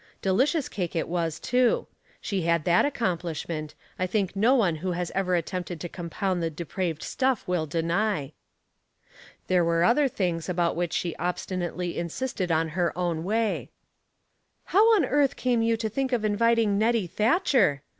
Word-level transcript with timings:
Delicious 0.23 0.67
cake 0.67 0.95
it 0.95 1.07
was, 1.07 1.39
too. 1.39 1.85
She 2.19 2.41
had 2.41 2.63
that 2.63 2.85
accomplishment, 2.85 3.75
I 3.99 4.07
think 4.07 4.35
no 4.35 4.55
one 4.55 4.77
who 4.77 4.93
has 4.93 5.11
ever 5.13 5.35
attempted 5.35 5.79
to 5.79 5.87
compound 5.89 6.41
the 6.41 6.49
de 6.49 6.65
praved 6.65 7.03
stuff 7.03 7.47
will 7.47 7.67
deny. 7.67 8.31
There 9.45 9.63
were 9.63 9.83
other 9.83 10.07
things 10.07 10.49
Opposing 10.49 10.55
Mements, 10.55 10.55
217 10.55 10.55
about 10.55 10.75
which 10.75 10.93
she 10.93 11.15
obstinately 11.17 11.97
insisted 11.99 12.51
on 12.51 12.69
her 12.69 12.97
own 12.97 13.23
way." 13.23 13.69
How 14.73 14.83
on 14.95 15.05
earth 15.05 15.35
came 15.35 15.61
you 15.61 15.77
to 15.77 15.87
think 15.87 16.11
of 16.13 16.25
inviting 16.25 16.79
Nettie 16.79 17.05
Thatcher 17.05 17.83